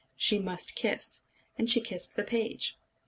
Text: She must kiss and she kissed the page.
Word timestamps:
She 0.15 0.39
must 0.39 0.73
kiss 0.73 1.25
and 1.59 1.69
she 1.69 1.79
kissed 1.79 2.15
the 2.15 2.23
page. 2.23 2.79